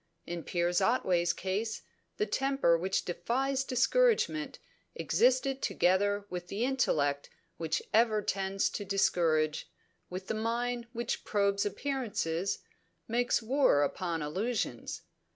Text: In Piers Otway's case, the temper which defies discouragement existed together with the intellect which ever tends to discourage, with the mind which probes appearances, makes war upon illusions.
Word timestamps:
In 0.25 0.43
Piers 0.43 0.81
Otway's 0.81 1.31
case, 1.31 1.83
the 2.17 2.25
temper 2.25 2.75
which 2.75 3.05
defies 3.05 3.63
discouragement 3.63 4.57
existed 4.95 5.61
together 5.61 6.25
with 6.27 6.47
the 6.47 6.65
intellect 6.65 7.29
which 7.57 7.83
ever 7.93 8.23
tends 8.23 8.71
to 8.71 8.83
discourage, 8.83 9.69
with 10.09 10.25
the 10.25 10.33
mind 10.33 10.87
which 10.91 11.23
probes 11.23 11.67
appearances, 11.67 12.63
makes 13.07 13.43
war 13.43 13.83
upon 13.83 14.23
illusions. 14.23 15.03